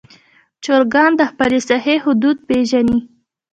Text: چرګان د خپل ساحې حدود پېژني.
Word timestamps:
چرګان 0.63 1.11
د 1.17 1.21
خپل 1.31 1.51
ساحې 1.67 1.95
حدود 2.05 2.37
پېژني. 2.47 2.99